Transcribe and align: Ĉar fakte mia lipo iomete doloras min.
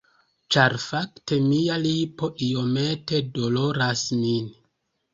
Ĉar 0.53 0.73
fakte 0.83 1.39
mia 1.51 1.77
lipo 1.85 2.31
iomete 2.49 3.23
doloras 3.39 4.07
min. 4.27 4.53